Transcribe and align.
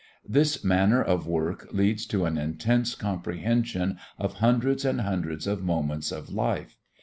This 0.27 0.63
manner 0.63 0.99
of 0.99 1.27
work 1.27 1.67
leads 1.71 2.07
to 2.07 2.25
an 2.25 2.35
intense 2.35 2.95
comprehension 2.95 3.99
of 4.17 4.33
hundreds 4.41 4.83
and 4.83 5.01
hundreds 5.01 5.45
of 5.45 5.61
moments 5.61 6.11
of 6.11 6.31
life. 6.31 6.75